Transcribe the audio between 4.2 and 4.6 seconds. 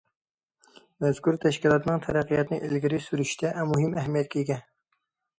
ئىگە.